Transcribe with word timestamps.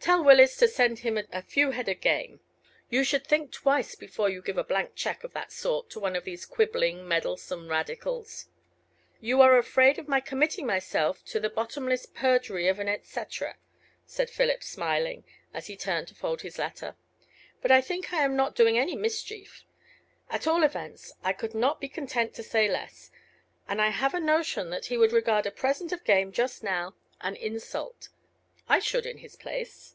Tell 0.00 0.24
Willis 0.24 0.56
to 0.58 0.68
send 0.68 1.00
him 1.00 1.18
a 1.18 1.42
few 1.42 1.72
head 1.72 1.86
of 1.88 2.00
game. 2.00 2.40
You 2.88 3.02
should 3.04 3.26
think 3.26 3.50
twice 3.52 3.94
before 3.96 4.30
you 4.30 4.40
give 4.40 4.56
a 4.56 4.64
blank 4.64 4.94
check 4.94 5.22
of 5.24 5.32
that 5.34 5.52
sort 5.52 5.90
to 5.90 6.00
one 6.00 6.14
of 6.16 6.24
these 6.24 6.46
quibbling, 6.46 7.06
meddlesome 7.06 7.68
Radicals." 7.68 8.46
"You 9.20 9.42
are 9.42 9.58
afraid 9.58 9.98
of 9.98 10.08
my 10.08 10.20
committing 10.20 10.66
myself 10.66 11.22
to 11.26 11.40
'the 11.40 11.50
bottomless 11.50 12.06
perjury 12.06 12.68
of 12.68 12.78
an 12.78 12.88
et 12.88 13.04
cetera,'" 13.04 13.58
said 14.06 14.30
Philip, 14.30 14.62
smiling, 14.62 15.24
as 15.52 15.66
he 15.66 15.76
turned 15.76 16.08
to 16.08 16.14
fold 16.14 16.40
his 16.40 16.58
letter. 16.58 16.96
"But 17.60 17.70
I 17.72 17.80
think 17.82 18.10
I 18.12 18.24
am 18.24 18.34
not 18.36 18.54
doing 18.54 18.78
any 18.78 18.96
mischief; 18.96 19.66
at 20.30 20.46
all 20.46 20.62
events 20.62 21.12
I 21.22 21.32
could 21.34 21.54
not 21.54 21.80
be 21.82 21.88
content 21.88 22.32
to 22.34 22.42
say 22.44 22.66
less. 22.70 23.10
And 23.68 23.82
I 23.82 23.88
have 23.88 24.14
a 24.14 24.20
notion 24.20 24.70
that 24.70 24.86
he 24.86 24.96
would 24.96 25.12
regard 25.12 25.44
a 25.44 25.50
present 25.50 25.92
of 25.92 26.04
game 26.04 26.32
just 26.32 26.62
now 26.62 26.94
as 27.20 27.28
an 27.32 27.36
insult. 27.36 28.08
I 28.70 28.78
should, 28.80 29.04
in 29.06 29.18
his 29.18 29.34
place." 29.36 29.94